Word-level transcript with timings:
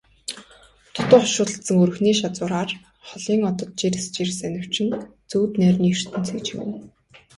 Дутуу 0.93 1.19
хошуулдсан 1.23 1.77
өрхний 1.83 2.15
шазуураар 2.21 2.71
холын 3.07 3.41
одод 3.49 3.69
жирс 3.79 4.05
жирс 4.15 4.39
анивчин 4.47 4.87
зүүд 5.29 5.51
нойрны 5.61 5.87
ертөнцийг 5.97 6.39
чимнэ. 6.47 6.75